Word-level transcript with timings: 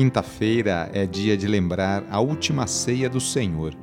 Quinta-feira 0.00 0.90
é 0.94 1.04
dia 1.04 1.36
de 1.36 1.46
lembrar 1.46 2.02
a 2.10 2.20
última 2.20 2.66
ceia 2.66 3.06
do 3.06 3.20
Senhor, 3.20 3.74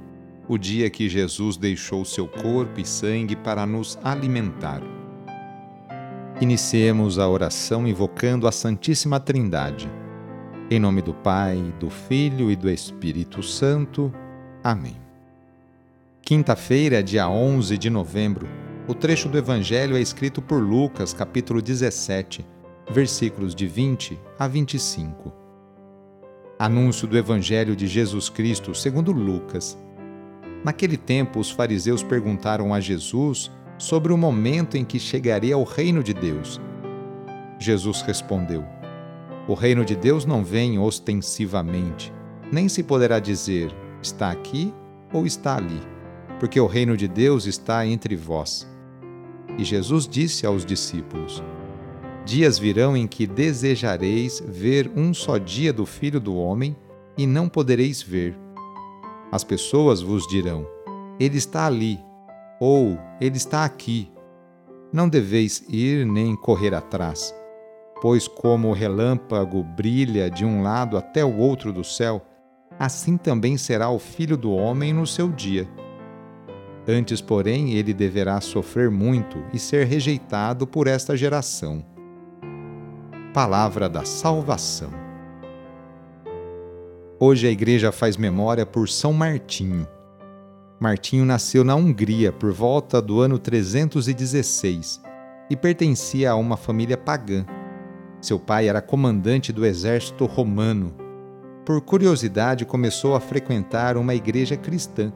o 0.47 0.57
dia 0.57 0.89
que 0.89 1.07
Jesus 1.07 1.57
deixou 1.57 2.03
seu 2.03 2.27
corpo 2.27 2.79
e 2.79 2.85
sangue 2.87 3.35
para 3.35 3.67
nos 3.67 3.99
alimentar. 4.03 4.81
Iniciemos 6.41 7.19
a 7.19 7.29
oração 7.29 7.87
invocando 7.87 8.47
a 8.47 8.51
Santíssima 8.51 9.19
Trindade. 9.19 9.87
Em 10.71 10.79
nome 10.79 11.03
do 11.03 11.13
Pai, 11.13 11.71
do 11.79 11.91
Filho 11.91 12.49
e 12.49 12.55
do 12.55 12.67
Espírito 12.67 13.43
Santo. 13.43 14.11
Amém. 14.63 14.97
Quinta-feira, 16.23 17.03
dia 17.03 17.29
11 17.29 17.77
de 17.77 17.91
novembro. 17.91 18.49
O 18.87 18.95
trecho 18.95 19.29
do 19.29 19.37
Evangelho 19.37 19.95
é 19.95 20.01
escrito 20.01 20.41
por 20.41 20.59
Lucas, 20.63 21.13
capítulo 21.13 21.61
17, 21.61 22.43
versículos 22.89 23.53
de 23.53 23.67
20 23.67 24.19
a 24.39 24.47
25. 24.47 25.46
Anúncio 26.59 27.07
do 27.07 27.15
Evangelho 27.15 27.75
de 27.75 27.85
Jesus 27.85 28.29
Cristo 28.29 28.73
segundo 28.73 29.11
Lucas. 29.11 29.77
Naquele 30.65 30.97
tempo, 30.97 31.39
os 31.39 31.51
fariseus 31.51 32.01
perguntaram 32.01 32.73
a 32.73 32.79
Jesus 32.79 33.51
sobre 33.77 34.11
o 34.11 34.17
momento 34.17 34.75
em 34.75 34.83
que 34.83 34.97
chegaria 34.97 35.55
o 35.55 35.63
reino 35.63 36.01
de 36.01 36.15
Deus. 36.15 36.59
Jesus 37.59 38.01
respondeu: 38.01 38.65
O 39.47 39.53
reino 39.53 39.85
de 39.85 39.95
Deus 39.95 40.25
não 40.25 40.43
vem 40.43 40.79
ostensivamente, 40.79 42.11
nem 42.51 42.67
se 42.67 42.81
poderá 42.81 43.19
dizer 43.19 43.71
está 44.01 44.31
aqui 44.31 44.73
ou 45.13 45.27
está 45.27 45.57
ali, 45.57 45.81
porque 46.39 46.59
o 46.59 46.65
reino 46.65 46.97
de 46.97 47.07
Deus 47.07 47.45
está 47.45 47.85
entre 47.85 48.15
vós. 48.15 48.67
E 49.59 49.63
Jesus 49.63 50.07
disse 50.07 50.43
aos 50.43 50.65
discípulos: 50.65 51.43
Dias 52.27 52.59
virão 52.59 52.97
em 52.97 53.07
que 53.07 53.25
desejareis 53.25 54.43
ver 54.45 54.91
um 54.97 55.13
só 55.13 55.37
dia 55.37 55.71
do 55.71 55.85
Filho 55.85 56.19
do 56.19 56.35
Homem 56.35 56.75
e 57.17 57.25
não 57.25 57.47
podereis 57.47 58.03
ver. 58.03 58.37
As 59.31 59.45
pessoas 59.45 60.01
vos 60.01 60.27
dirão: 60.27 60.67
Ele 61.17 61.37
está 61.37 61.65
ali, 61.65 61.97
ou 62.59 62.99
Ele 63.21 63.37
está 63.37 63.63
aqui. 63.63 64.11
Não 64.91 65.07
deveis 65.07 65.63
ir 65.69 66.05
nem 66.05 66.35
correr 66.35 66.73
atrás, 66.73 67.33
pois 68.01 68.27
como 68.27 68.67
o 68.67 68.73
relâmpago 68.73 69.63
brilha 69.63 70.29
de 70.29 70.43
um 70.43 70.61
lado 70.61 70.97
até 70.97 71.23
o 71.23 71.37
outro 71.37 71.71
do 71.71 71.85
céu, 71.85 72.21
assim 72.77 73.15
também 73.15 73.55
será 73.55 73.89
o 73.89 73.99
Filho 73.99 74.35
do 74.35 74.51
Homem 74.51 74.91
no 74.91 75.07
seu 75.07 75.29
dia. 75.29 75.65
Antes, 76.85 77.21
porém, 77.21 77.71
ele 77.75 77.93
deverá 77.93 78.41
sofrer 78.41 78.91
muito 78.91 79.41
e 79.53 79.57
ser 79.57 79.87
rejeitado 79.87 80.67
por 80.67 80.87
esta 80.87 81.15
geração 81.15 81.85
palavra 83.37 83.87
da 83.87 84.03
salvação. 84.03 84.89
Hoje 87.19 87.45
a 87.47 87.51
igreja 87.51 87.91
faz 87.91 88.17
memória 88.17 88.65
por 88.65 88.89
São 88.89 89.13
Martinho. 89.13 89.87
Martinho 90.79 91.23
nasceu 91.23 91.63
na 91.63 91.75
Hungria 91.75 92.31
por 92.31 92.51
volta 92.51 92.99
do 92.99 93.21
ano 93.21 93.37
316 93.37 94.99
e 95.51 95.55
pertencia 95.55 96.31
a 96.31 96.35
uma 96.35 96.57
família 96.57 96.97
pagã. 96.97 97.45
Seu 98.19 98.39
pai 98.39 98.69
era 98.69 98.81
comandante 98.81 99.53
do 99.53 99.67
exército 99.67 100.25
romano. 100.25 100.95
Por 101.63 101.79
curiosidade, 101.81 102.65
começou 102.65 103.15
a 103.15 103.19
frequentar 103.19 103.97
uma 103.97 104.15
igreja 104.15 104.57
cristã. 104.57 105.13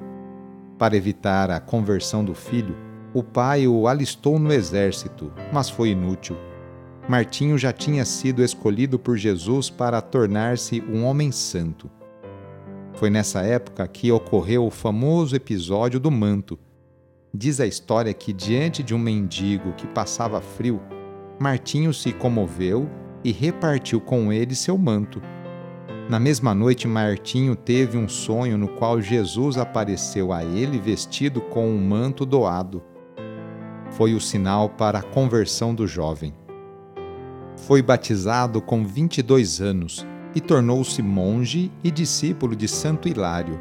Para 0.78 0.96
evitar 0.96 1.50
a 1.50 1.60
conversão 1.60 2.24
do 2.24 2.36
filho, 2.36 2.78
o 3.16 3.24
pai 3.24 3.68
o 3.68 3.88
alistou 3.88 4.38
no 4.38 4.54
exército, 4.54 5.34
mas 5.52 5.72
foi 5.72 5.90
inútil 5.90 6.38
Martinho 7.10 7.58
já 7.58 7.74
tinha 7.74 8.06
sido 8.06 8.44
escolhido 8.44 9.00
por 9.00 9.18
Jesus 9.18 9.70
para 9.70 10.02
tornar-se 10.02 10.82
um 10.82 11.04
homem 11.04 11.32
santo. 11.32 11.90
Foi 12.94 13.10
nessa 13.10 13.42
época 13.42 13.88
que 13.88 14.12
ocorreu 14.12 14.66
o 14.66 14.72
famoso 14.72 15.36
episódio 15.36 16.00
do 16.00 16.12
manto. 16.12 16.60
Diz 17.34 17.60
a 17.60 17.66
história 17.66 18.14
que, 18.14 18.32
diante 18.32 18.84
de 18.84 18.94
um 18.94 19.00
mendigo 19.00 19.74
que 19.74 19.88
passava 19.88 20.40
frio, 20.42 20.82
Martinho 21.40 21.94
se 21.94 22.12
comoveu 22.12 22.88
e 23.24 23.32
repartiu 23.32 24.00
com 24.00 24.32
ele 24.32 24.54
seu 24.54 24.78
manto. 24.78 25.22
Na 26.10 26.20
mesma 26.20 26.54
noite, 26.54 26.88
Martinho 26.88 27.56
teve 27.56 27.98
um 27.98 28.08
sonho 28.08 28.58
no 28.58 28.68
qual 28.68 29.02
Jesus 29.02 29.58
apareceu 29.58 30.32
a 30.32 30.44
ele 30.44 30.78
vestido 30.78 31.42
com 31.42 31.68
um 31.68 31.80
manto 31.80 32.26
doado. 32.26 32.84
Foi 33.92 34.14
o 34.14 34.22
sinal 34.22 34.70
para 34.70 35.00
a 35.00 35.04
conversão 35.04 35.74
do 35.74 35.88
jovem. 35.88 36.34
Foi 37.72 37.82
batizado 37.82 38.62
com 38.62 38.86
22 38.86 39.62
anos 39.62 40.06
e 40.36 40.42
tornou-se 40.42 41.02
monge 41.02 41.72
e 41.82 41.90
discípulo 41.90 42.54
de 42.54 42.68
Santo 42.68 43.08
Hilário. 43.08 43.58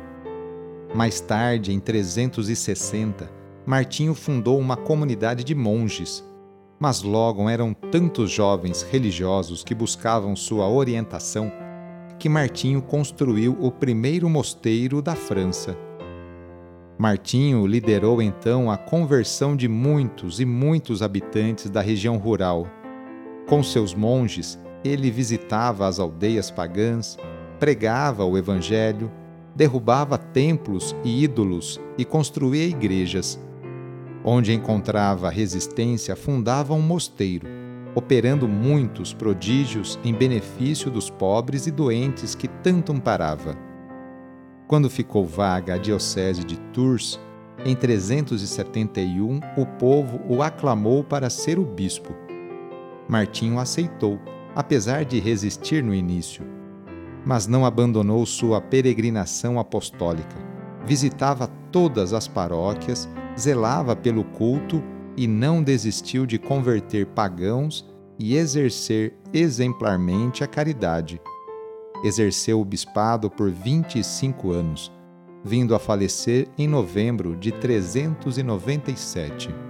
Mais 0.92 1.20
tarde, 1.20 1.72
em 1.72 1.78
360, 1.78 3.30
Martinho 3.64 4.12
fundou 4.12 4.58
uma 4.58 4.76
comunidade 4.76 5.44
de 5.44 5.54
monges, 5.54 6.24
mas 6.80 7.04
logo 7.04 7.48
eram 7.48 7.72
tantos 7.72 8.32
jovens 8.32 8.82
religiosos 8.82 9.62
que 9.62 9.76
buscavam 9.76 10.34
sua 10.34 10.68
orientação 10.68 11.52
que 12.18 12.28
Martinho 12.28 12.82
construiu 12.82 13.56
o 13.60 13.70
primeiro 13.70 14.28
mosteiro 14.28 15.00
da 15.00 15.14
França. 15.14 15.78
Martinho 16.98 17.64
liderou 17.64 18.20
então 18.20 18.72
a 18.72 18.76
conversão 18.76 19.54
de 19.54 19.68
muitos 19.68 20.40
e 20.40 20.44
muitos 20.44 21.00
habitantes 21.00 21.70
da 21.70 21.80
região 21.80 22.16
rural 22.16 22.66
com 23.50 23.64
seus 23.64 23.92
monges, 23.96 24.56
ele 24.84 25.10
visitava 25.10 25.88
as 25.88 25.98
aldeias 25.98 26.52
pagãs, 26.52 27.18
pregava 27.58 28.24
o 28.24 28.38
Evangelho, 28.38 29.10
derrubava 29.56 30.16
templos 30.16 30.94
e 31.02 31.24
ídolos 31.24 31.80
e 31.98 32.04
construía 32.04 32.64
igrejas. 32.64 33.40
Onde 34.24 34.52
encontrava 34.52 35.28
resistência, 35.30 36.14
fundava 36.14 36.74
um 36.74 36.80
mosteiro, 36.80 37.48
operando 37.92 38.46
muitos 38.46 39.12
prodígios 39.12 39.98
em 40.04 40.14
benefício 40.14 40.88
dos 40.88 41.10
pobres 41.10 41.66
e 41.66 41.72
doentes 41.72 42.36
que 42.36 42.46
tanto 42.46 42.92
amparava. 42.92 43.58
Quando 44.68 44.88
ficou 44.88 45.26
vaga 45.26 45.74
a 45.74 45.76
diocese 45.76 46.44
de 46.44 46.56
Tours, 46.72 47.18
em 47.64 47.74
371, 47.74 49.40
o 49.56 49.66
povo 49.66 50.20
o 50.28 50.40
aclamou 50.40 51.02
para 51.02 51.28
ser 51.28 51.58
o 51.58 51.64
bispo 51.64 52.29
Martinho 53.10 53.58
aceitou, 53.58 54.18
apesar 54.54 55.04
de 55.04 55.18
resistir 55.18 55.82
no 55.82 55.92
início. 55.92 56.46
Mas 57.26 57.48
não 57.48 57.66
abandonou 57.66 58.24
sua 58.24 58.60
peregrinação 58.60 59.58
apostólica. 59.58 60.36
Visitava 60.86 61.48
todas 61.72 62.12
as 62.12 62.28
paróquias, 62.28 63.08
zelava 63.36 63.96
pelo 63.96 64.22
culto 64.22 64.80
e 65.16 65.26
não 65.26 65.60
desistiu 65.60 66.24
de 66.24 66.38
converter 66.38 67.04
pagãos 67.06 67.84
e 68.16 68.36
exercer 68.36 69.18
exemplarmente 69.32 70.44
a 70.44 70.46
caridade. 70.46 71.20
Exerceu 72.04 72.60
o 72.60 72.64
bispado 72.64 73.28
por 73.28 73.50
25 73.50 74.52
anos, 74.52 74.92
vindo 75.44 75.74
a 75.74 75.80
falecer 75.80 76.46
em 76.56 76.68
novembro 76.68 77.36
de 77.36 77.50
397. 77.50 79.69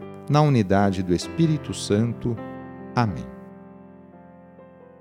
na 0.31 0.41
unidade 0.41 1.03
do 1.03 1.13
Espírito 1.13 1.73
Santo. 1.73 2.37
Amém. 2.95 3.25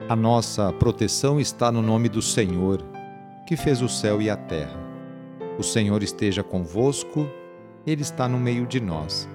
A 0.08 0.16
nossa 0.16 0.72
proteção 0.72 1.38
está 1.38 1.70
no 1.70 1.80
nome 1.80 2.08
do 2.08 2.20
Senhor, 2.20 2.84
que 3.46 3.56
fez 3.56 3.80
o 3.80 3.88
céu 3.88 4.20
e 4.20 4.28
a 4.28 4.36
terra. 4.36 4.76
O 5.56 5.62
Senhor 5.62 6.02
esteja 6.02 6.42
convosco, 6.42 7.28
Ele 7.86 8.02
está 8.02 8.28
no 8.28 8.40
meio 8.40 8.66
de 8.66 8.80
nós. 8.80 9.28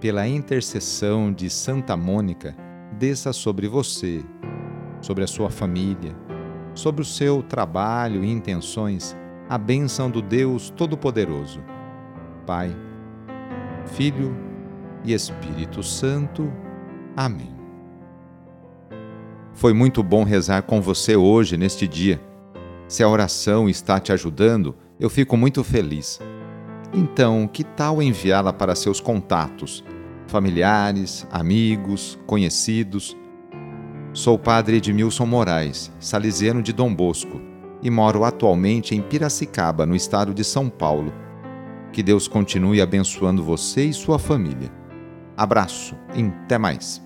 Pela 0.00 0.28
intercessão 0.28 1.32
de 1.32 1.50
Santa 1.50 1.96
Mônica, 1.96 2.54
desça 2.96 3.32
sobre 3.32 3.66
você, 3.66 4.24
sobre 5.00 5.24
a 5.24 5.26
sua 5.26 5.50
família, 5.50 6.14
sobre 6.72 7.02
o 7.02 7.04
seu 7.04 7.42
trabalho 7.42 8.22
e 8.22 8.30
intenções, 8.30 9.16
a 9.48 9.58
bênção 9.58 10.08
do 10.08 10.22
Deus 10.22 10.70
Todo-Poderoso. 10.70 11.60
Pai, 12.46 12.70
Filho 13.86 14.45
e 15.06 15.14
Espírito 15.14 15.82
Santo. 15.82 16.52
Amém. 17.16 17.54
Foi 19.54 19.72
muito 19.72 20.02
bom 20.02 20.24
rezar 20.24 20.62
com 20.62 20.82
você 20.82 21.16
hoje, 21.16 21.56
neste 21.56 21.88
dia. 21.88 22.20
Se 22.88 23.02
a 23.02 23.08
oração 23.08 23.68
está 23.68 23.98
te 23.98 24.12
ajudando, 24.12 24.76
eu 25.00 25.08
fico 25.08 25.36
muito 25.36 25.64
feliz. 25.64 26.20
Então, 26.92 27.48
que 27.48 27.64
tal 27.64 28.02
enviá-la 28.02 28.52
para 28.52 28.74
seus 28.74 29.00
contatos, 29.00 29.84
familiares, 30.26 31.26
amigos, 31.30 32.18
conhecidos? 32.26 33.16
Sou 34.12 34.38
padre 34.38 34.76
Edmilson 34.76 35.26
Moraes, 35.26 35.92
salesiano 35.98 36.62
de 36.62 36.72
Dom 36.72 36.94
Bosco, 36.94 37.40
e 37.82 37.90
moro 37.90 38.24
atualmente 38.24 38.94
em 38.94 39.02
Piracicaba, 39.02 39.86
no 39.86 39.94
estado 39.94 40.34
de 40.34 40.42
São 40.42 40.68
Paulo. 40.68 41.12
Que 41.92 42.02
Deus 42.02 42.28
continue 42.28 42.80
abençoando 42.80 43.42
você 43.42 43.84
e 43.84 43.92
sua 43.92 44.18
família. 44.18 44.85
Abraço 45.36 45.96
e 46.14 46.22
até 46.44 46.58
mais. 46.58 47.02